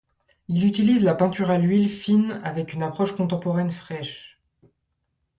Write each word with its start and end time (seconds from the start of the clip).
Il 0.47 0.65
utilise 0.65 1.03
la 1.03 1.13
peinture 1.13 1.51
à 1.51 1.59
l'huile 1.59 1.87
fine 1.87 2.41
avec 2.43 2.73
une 2.73 2.81
approche 2.81 3.15
contemporaine 3.15 3.69
fraîche. 3.69 4.41